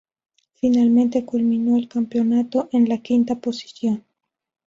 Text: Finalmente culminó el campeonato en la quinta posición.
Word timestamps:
Finalmente 0.55 1.25
culminó 1.25 1.77
el 1.77 1.87
campeonato 1.87 2.69
en 2.71 2.89
la 2.89 2.97
quinta 3.03 3.35
posición. 3.35 4.03